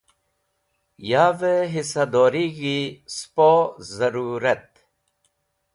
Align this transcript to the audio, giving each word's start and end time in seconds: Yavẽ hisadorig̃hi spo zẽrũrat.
Yavẽ 1.09 1.65
hisadorig̃hi 1.73 2.77
spo 3.15 3.51
zẽrũrat. 3.95 4.69